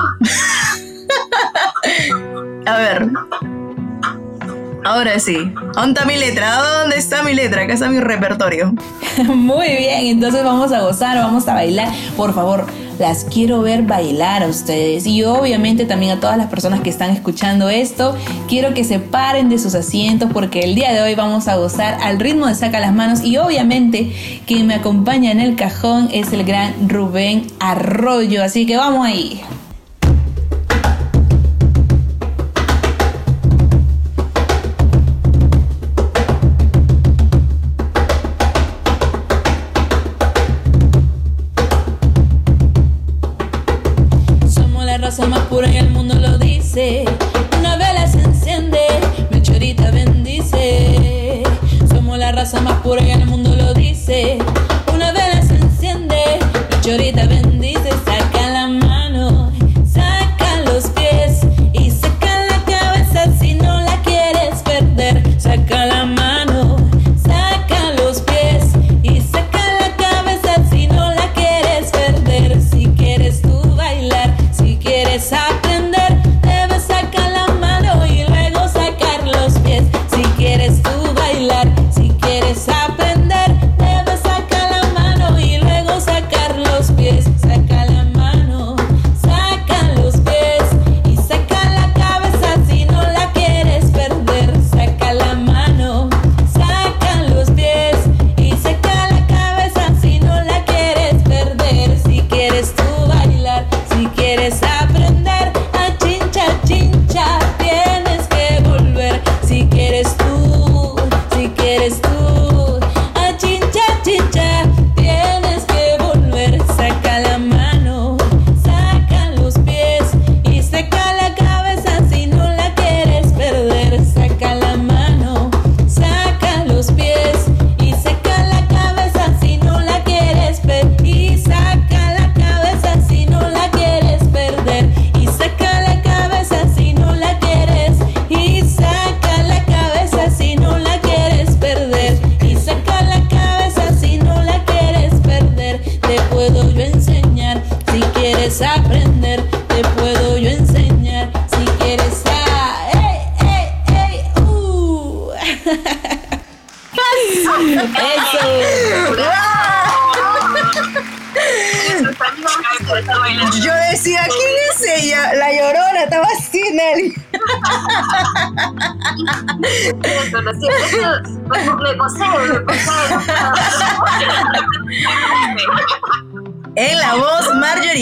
[2.66, 3.10] a ver.
[4.86, 5.54] Ahora sí.
[5.74, 6.56] ¿Dónde está mi letra?
[6.56, 7.64] ¿Dónde está mi letra?
[7.64, 8.74] Acá está mi repertorio.
[9.26, 11.90] Muy bien, entonces vamos a gozar, vamos a bailar.
[12.16, 12.66] Por favor,
[13.00, 15.08] las quiero ver bailar a ustedes.
[15.08, 18.16] Y obviamente también a todas las personas que están escuchando esto,
[18.48, 21.98] quiero que se paren de sus asientos porque el día de hoy vamos a gozar
[22.02, 23.24] al ritmo de Saca las Manos.
[23.24, 28.44] Y obviamente quien me acompaña en el cajón es el gran Rubén Arroyo.
[28.44, 29.42] Así que vamos ahí.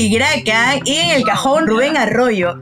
[0.06, 2.60] Graca y en el cajón Rubén Arroyo.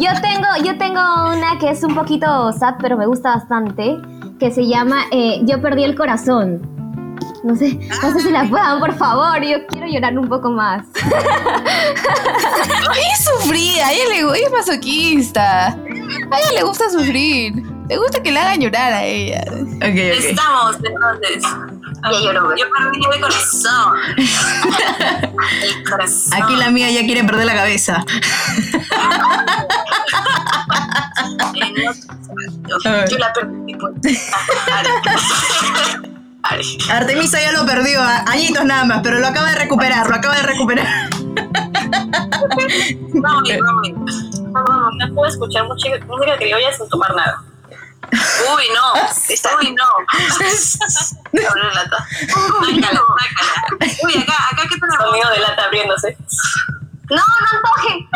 [0.00, 1.00] Yo tengo, yo tengo
[1.32, 3.96] una que es un poquito sad, pero me gusta bastante,
[4.38, 6.62] que se llama eh, Yo perdí el corazón.
[7.42, 9.42] No sé, no sé si la puedan, por favor.
[9.42, 10.86] Yo quiero llorar un poco más.
[12.94, 15.66] Ella es sufrida, a ella le ella es masoquista.
[15.68, 17.54] A ella le gusta sufrir.
[17.88, 19.44] Le gusta que le hagan llorar a ella.
[19.48, 19.96] Ok, ok.
[20.18, 21.44] Estamos, entonces.
[22.12, 22.60] Ya lloró, ¿ves?
[22.60, 23.98] Yo perdí el corazón.
[25.62, 26.42] El corazón.
[26.42, 28.04] Aquí la mía ya quiere perder la cabeza.
[32.84, 33.74] eh, yo la perdí.
[33.74, 33.94] pues.
[36.90, 40.36] Artemisa ya lo perdió, a- añitos nada más, pero lo acaba de recuperar, lo acaba
[40.36, 40.86] de recuperar.
[43.14, 43.88] Vamos vamos.
[44.52, 47.42] Vamos, no puedo escuchar música criolla sin tomar nada.
[48.12, 48.92] Uy, no.
[49.58, 49.88] Uy, no.
[51.48, 51.98] Abre la lata.
[52.28, 53.92] Sácala, sácala.
[54.04, 55.06] Uy, acá, acá, ¿qué tenemos?
[55.06, 56.16] Sonido de lata abriéndose.
[57.10, 58.08] No, no antojen.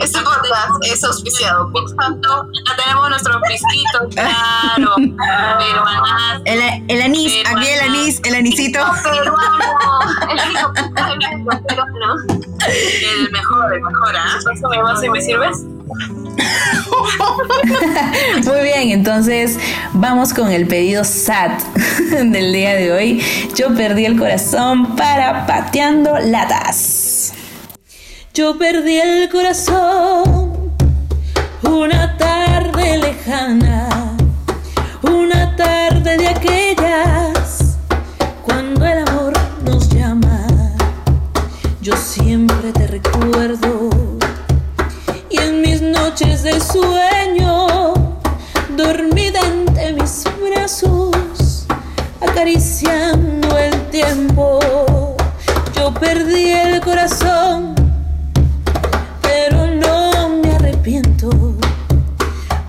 [0.00, 7.32] Este podcast es auspiciado por tanto, acá tenemos nuestro pisquito, claro, peruanas, El, el anís,
[7.46, 8.78] aquí el anís, el anisito.
[9.02, 10.00] Peruano.
[10.28, 12.16] El único peruano.
[12.68, 14.38] el mejor, el mejor, ¿ah?
[14.44, 15.64] Pásame más y me sirves.
[18.44, 19.58] Muy bien, entonces
[19.92, 21.62] vamos con el pedido SAT
[22.10, 23.22] del día de hoy.
[23.54, 27.32] Yo perdí el corazón para pateando latas.
[28.32, 30.72] Yo perdí el corazón
[31.62, 34.16] una tarde lejana,
[35.02, 37.76] una tarde de aquellas
[38.42, 39.32] cuando el amor
[39.64, 40.46] nos llama.
[41.80, 43.73] Yo siempre te recuerdo
[46.44, 47.94] de sueño,
[48.76, 51.66] dormida entre mis brazos,
[52.20, 54.58] acariciando el tiempo,
[55.74, 57.74] yo perdí el corazón,
[59.22, 61.30] pero no me arrepiento,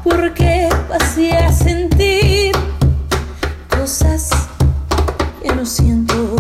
[0.06, 2.56] porque pasé a sentir
[3.78, 4.30] cosas
[5.44, 6.38] que no siento,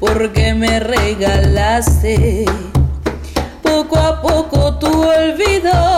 [0.00, 2.46] porque me regalaste
[3.62, 5.95] poco a poco tu olvido.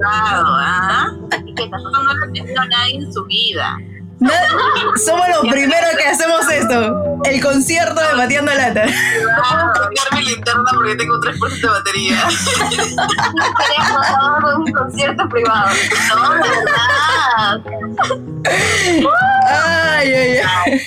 [0.00, 1.06] Claro, ¿ah?
[1.56, 3.76] Eso no lo tenido nadie en su vida.
[4.20, 4.30] no-
[5.04, 7.20] somos los primeros que hacemos esto.
[7.24, 8.90] El concierto de Pateando Latas.
[8.90, 12.16] Claro, cambiar mi linterna porque tengo 3% de batería.
[13.58, 14.06] Queremos
[14.40, 15.68] todo un concierto privado.
[16.14, 17.60] No, verdad.
[19.48, 20.80] Ay, ay, ay.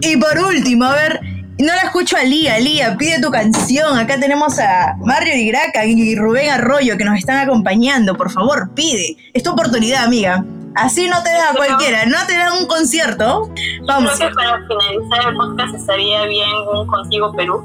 [0.00, 1.20] Y por último, a ver,
[1.58, 2.58] no la escucho a Lía.
[2.58, 3.98] Lía, pide tu canción.
[3.98, 8.16] Acá tenemos a Mario Igraca y Rubén Arroyo que nos están acompañando.
[8.16, 9.16] Por favor, pide.
[9.32, 10.44] Es tu oportunidad, amiga.
[10.74, 13.48] Así no te da a cualquiera, no te dan un concierto.
[13.86, 14.12] Vamos.
[14.16, 17.62] Creo que para finalizar el podcast estaría bien un Contigo Perú.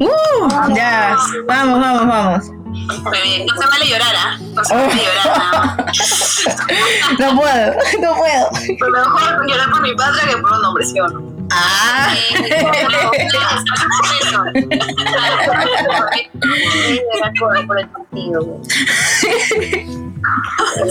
[0.00, 2.44] Uh, ya, vamos, vamos, vamos.
[2.44, 4.38] Muy bien, no se vale llorar, ¿ah?
[4.54, 5.84] No se vale llorar, ¿no?
[7.26, 8.50] No puedo, no puedo.
[8.78, 11.25] Pero mejor llorar por mi patria que por un hombre, ¿sí o no?
[11.50, 12.14] Ah.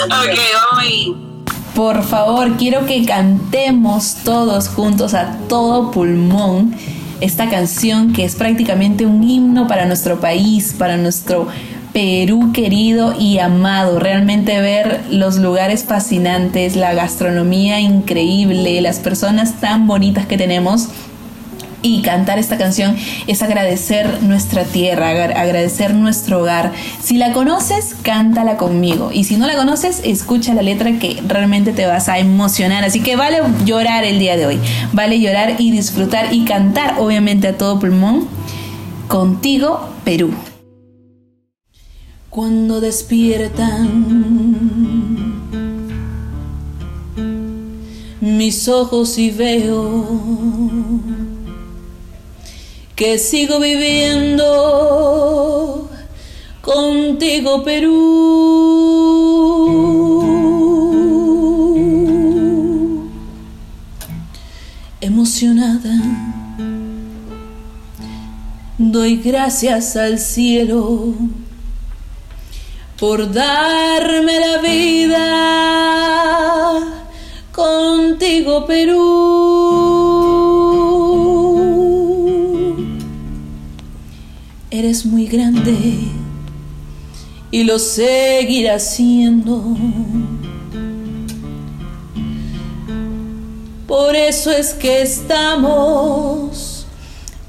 [0.05, 1.35] Ok, vamos.
[1.75, 6.73] Por favor, quiero que cantemos todos juntos a todo pulmón
[7.21, 11.47] esta canción que es prácticamente un himno para nuestro país, para nuestro
[11.95, 14.00] Perú querido y amado.
[14.00, 20.89] Realmente ver los lugares fascinantes, la gastronomía increíble, las personas tan bonitas que tenemos.
[21.81, 26.73] Y cantar esta canción es agradecer nuestra tierra, agra- agradecer nuestro hogar.
[27.02, 29.12] Si la conoces, cántala conmigo.
[29.13, 32.83] Y si no la conoces, escucha la letra que realmente te vas a emocionar.
[32.83, 34.60] Así que vale llorar el día de hoy.
[34.91, 38.27] Vale llorar y disfrutar y cantar, obviamente, a todo pulmón.
[39.08, 40.31] Contigo, Perú.
[42.36, 43.88] Cuando despiertan
[48.19, 50.19] mis ojos y veo
[52.94, 54.44] que sigo viviendo
[56.62, 57.96] contigo Perú.
[65.00, 66.02] Emocionada,
[68.77, 71.15] doy gracias al cielo
[73.00, 75.25] por darme la vida
[77.52, 78.96] contigo Perú.
[84.71, 85.75] Eres muy grande
[87.52, 89.75] y lo seguirás siendo.
[93.87, 96.85] Por eso es que estamos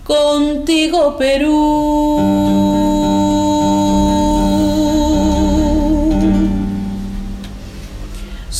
[0.04, 2.55] contigo Perú.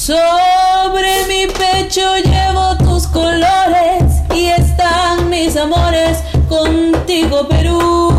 [0.07, 8.16] Sobre mi pecho llevo tus colores y están mis amores contigo Perú.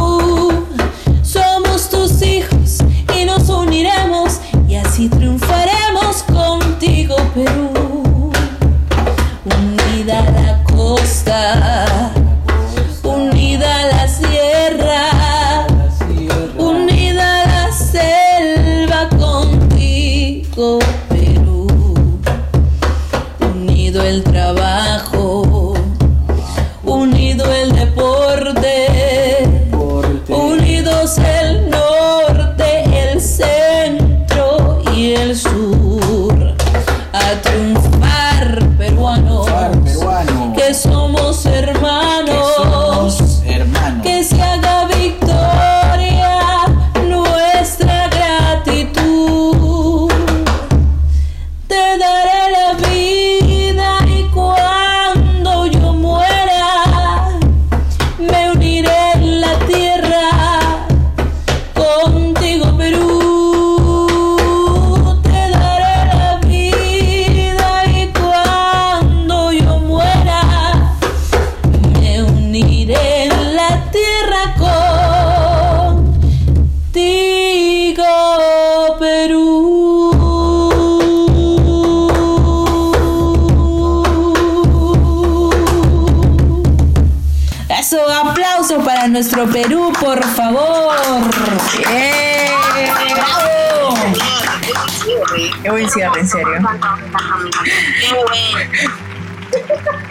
[24.07, 24.66] El trabajo,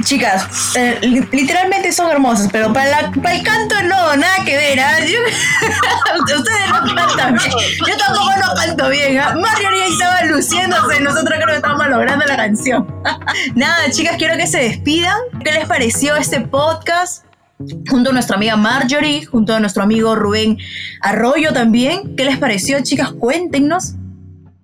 [0.07, 0.47] Chicas,
[0.77, 4.79] eh, li- literalmente son hermosas, pero para, el canto no, nada que ver.
[5.05, 5.19] Yo-
[6.39, 7.51] ustedes no cantan bien.
[7.89, 9.19] Yo tampoco no canto bien.
[9.19, 9.35] ¿ah?
[9.35, 11.01] Marjorie ahí estaba luciéndose.
[11.01, 12.87] Nosotros creo que estábamos logrando la canción.
[13.57, 15.19] nada, chicas, quiero que se despidan.
[15.45, 17.25] ¿Qué les pareció este podcast?
[17.89, 20.57] Junto a nuestra amiga Marjorie, junto a nuestro amigo Rubén
[21.01, 22.15] Arroyo también.
[22.15, 23.11] ¿Qué les pareció, chicas?
[23.19, 23.95] Cuéntenos.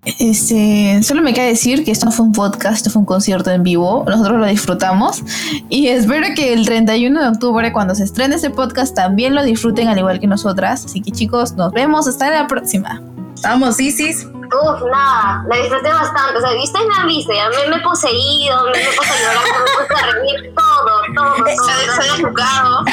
[0.05, 3.51] Este, solo me queda decir que esto no fue un podcast, esto fue un concierto
[3.51, 4.03] en vivo.
[4.07, 5.23] Nosotros lo disfrutamos
[5.69, 9.87] y espero que el 31 de octubre, cuando se estrene este podcast, también lo disfruten
[9.87, 10.85] al igual que nosotras.
[10.85, 13.01] Así que chicos, nos vemos hasta la próxima.
[13.43, 14.27] Vamos, Isis.
[14.61, 16.37] Uf, nada, la disfruté bastante.
[16.37, 19.13] O sea, ustedes me han visto, ya me, me he poseído, me, me he puesto
[19.13, 21.45] a llorar, me he puesto a reír, todo, todo, todo.
[21.45, 22.83] Se ha- se ha desnucado.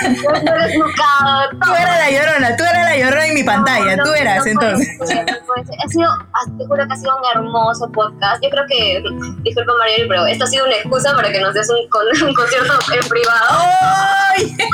[0.00, 4.10] He desnucado, Tú eras la llorona, tú eras la llorona en mi pantalla, No, tú
[4.12, 4.88] eras no entonces.
[5.08, 5.26] ser.
[5.84, 8.40] Ha sido, ah, te juro que ha sido un hermoso podcast.
[8.42, 9.02] Yo creo que,
[9.42, 12.34] disculpa Mariel, pero esto ha sido una excusa para que nos des un, con- un
[12.34, 13.58] concierto en privado.
[13.80, 14.56] ¡Ay!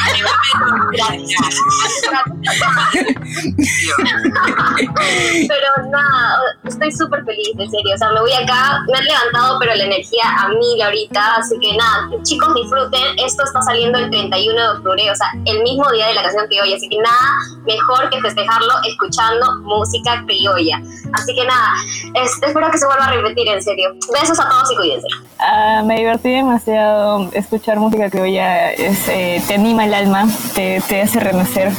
[5.49, 6.34] Pero nada,
[6.65, 7.95] estoy súper feliz, en serio.
[7.95, 11.37] O sea, me voy acá, me han levantado, pero la energía a mil ahorita.
[11.37, 13.19] Así que nada, chicos, disfruten.
[13.19, 16.47] Esto está saliendo el 31 de octubre, o sea, el mismo día de la canción
[16.47, 16.77] criolla.
[16.77, 20.81] Así que nada, mejor que festejarlo escuchando música criolla.
[21.13, 21.71] Así que nada,
[22.15, 23.91] este, espero que se vuelva a repetir, en serio.
[24.13, 25.07] Besos a todos y cuídense.
[25.39, 27.31] Ah, me divertí demasiado.
[27.33, 31.73] Escuchar música criolla es, eh, te anima el alma, te, te hace renacer.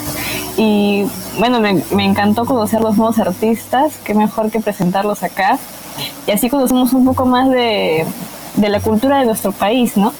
[0.57, 1.05] Y
[1.37, 3.97] bueno, me, me encantó conocer los nuevos artistas.
[4.03, 5.59] Qué mejor que presentarlos acá.
[6.27, 8.05] Y así conocemos un poco más de,
[8.55, 10.13] de la cultura de nuestro país, ¿no?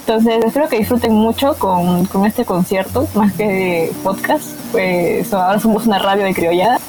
[0.00, 4.44] Entonces, espero que disfruten mucho con, con este concierto, más que podcast.
[4.72, 6.80] Pues ahora somos una radio de criollada.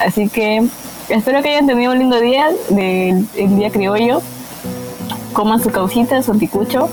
[0.00, 0.66] Así que
[1.08, 4.20] espero que hayan tenido un lindo día del el día criollo
[5.36, 6.88] coman su causita, su anticucho.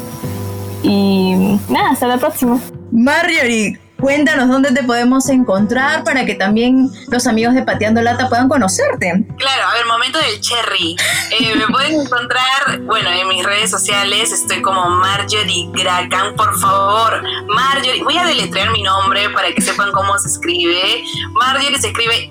[0.83, 2.59] Y nada, hasta la próxima.
[2.91, 8.49] Marjorie, cuéntanos dónde te podemos encontrar para que también los amigos de Pateando Lata puedan
[8.49, 9.23] conocerte.
[9.37, 10.97] Claro, a ver, momento del cherry.
[11.31, 17.23] Eh, me pueden encontrar, bueno, en mis redes sociales estoy como Marjorie Gracan, por favor.
[17.47, 21.01] Marjorie, voy a deletrear mi nombre para que sepan cómo se escribe.
[21.31, 22.27] Marjorie se escribe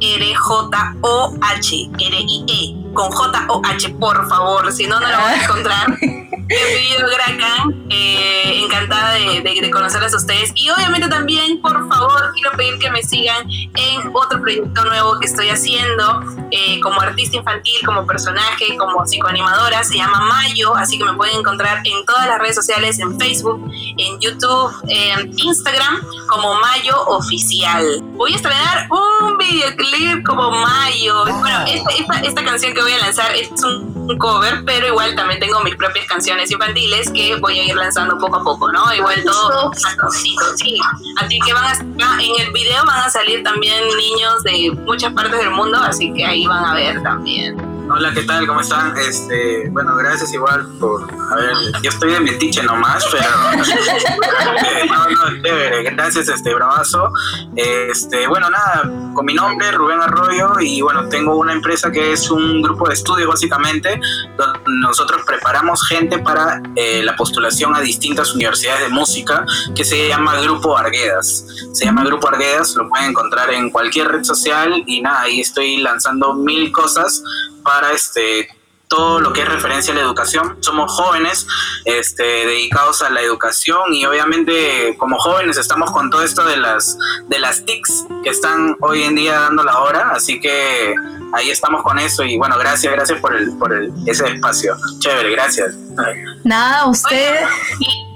[0.00, 5.88] M-A-R-J-O-H, R-I-E, con J-O-H, por favor, si no, no la van a encontrar.
[6.48, 10.50] Mi apellido Gracan, eh, encantada de, de, de, de conocerles a ustedes.
[10.54, 15.26] Y obviamente también, por favor, quiero pedir que me sigan en otro proyecto nuevo que
[15.26, 19.84] estoy haciendo eh, como artista infantil, como personaje, como psicoanimadora.
[19.84, 23.70] Se llama Mayo, así que me pueden encontrar en todas las redes sociales, en Facebook,
[23.98, 28.02] en YouTube, en Instagram, como Mayo Oficial.
[28.18, 31.24] Voy a estrenar un videoclip como Mayo.
[31.38, 35.14] Bueno, esta, esta, esta canción que voy a lanzar es un, un cover, pero igual
[35.14, 38.92] también tengo mis propias canciones infantiles que voy a ir lanzando poco a poco, ¿no?
[38.92, 39.70] Igual todo
[40.10, 40.34] sí.
[41.16, 45.38] Así que van a, en el video van a salir también niños de muchas partes
[45.38, 47.67] del mundo, así que ahí van a ver también.
[47.90, 48.46] Hola, ¿qué tal?
[48.46, 48.96] ¿Cómo están?
[48.98, 53.24] Este, bueno, gracias igual por, a ver, yo estoy de metiche nomás, pero
[54.86, 57.10] no, no, chévere, gracias, este, bravazo.
[57.56, 58.82] Este, bueno, nada,
[59.14, 62.94] con mi nombre, Rubén Arroyo, y bueno, tengo una empresa que es un grupo de
[62.94, 63.98] estudio básicamente,
[64.36, 70.08] donde nosotros preparamos gente para eh, la postulación a distintas universidades de música, que se
[70.08, 71.46] llama Grupo Arguedas.
[71.72, 75.78] Se llama Grupo Arguedas, lo pueden encontrar en cualquier red social, y nada, ahí estoy
[75.78, 77.22] lanzando mil cosas
[77.68, 78.48] para este
[78.88, 80.56] todo lo que es referencia a la educación.
[80.60, 81.46] Somos jóvenes
[81.84, 86.98] este, dedicados a la educación y obviamente como jóvenes estamos con todo esto de las,
[87.28, 90.94] de las TICs que están hoy en día dando la hora, así que
[91.34, 94.74] ahí estamos con eso y bueno, gracias, gracias por, el, por el, ese espacio.
[94.98, 95.74] Chévere, gracias.
[96.44, 97.40] Nada, usted...
[97.80, 98.08] y,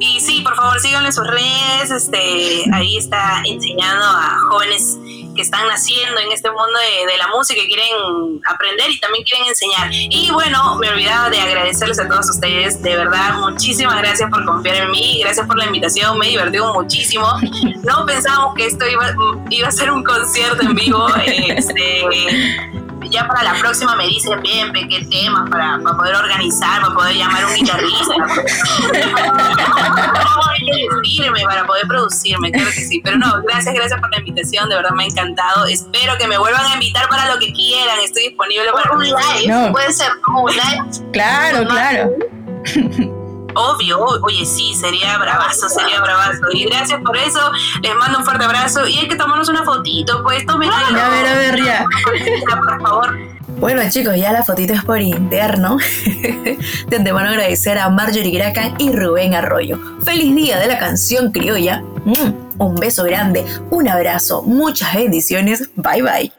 [0.00, 4.98] y sí, por favor, síganle en sus redes, este, ahí está enseñando a jóvenes
[5.38, 9.24] que están naciendo en este mundo de, de, la música, que quieren aprender y también
[9.24, 9.88] quieren enseñar.
[9.92, 14.74] Y bueno, me olvidaba de agradecerles a todos ustedes, de verdad, muchísimas gracias por confiar
[14.74, 17.28] en mí, gracias por la invitación, me he divertido muchísimo.
[17.84, 19.14] No pensábamos que esto iba,
[19.50, 21.06] iba a ser un concierto en vivo.
[21.48, 22.02] Este,
[23.10, 27.16] ya para la próxima me dicen bien qué temas para, para poder organizar, para poder
[27.16, 28.14] llamar a un guitarrista.
[31.02, 33.00] Firme para poder producirme, claro que sí.
[33.02, 35.66] Pero no, gracias, gracias por la invitación, de verdad me ha encantado.
[35.66, 37.98] Espero que me vuelvan a invitar para lo que quieran.
[38.02, 39.46] Estoy disponible para un live.
[39.48, 39.72] No.
[39.72, 41.10] Puede ser un live.
[41.12, 42.10] Claro, claro.
[43.58, 46.42] Obvio, oye, sí, sería bravazo, sería bravazo.
[46.52, 47.40] Y gracias por eso,
[47.82, 48.86] les mando un fuerte abrazo.
[48.86, 51.84] Y hay que tomarnos una fotito, pues tomen A ver, a ver, ya.
[52.56, 53.38] Por favor.
[53.58, 55.78] Bueno chicos, ya la fotito es por interno.
[56.86, 59.80] De antemano agradecer a Marjorie Gracan y Rubén Arroyo.
[60.04, 61.82] Feliz día de la canción criolla.
[62.58, 65.70] Un beso grande, un abrazo, muchas bendiciones.
[65.74, 66.37] Bye bye.